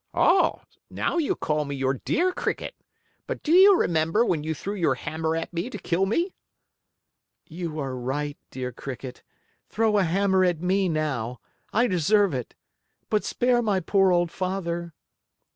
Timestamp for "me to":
5.53-5.77